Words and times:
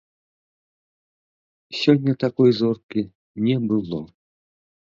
Сёння 1.81 2.13
такой 2.25 2.49
зоркі 2.63 3.01
не 3.51 3.57
было. 3.69 4.01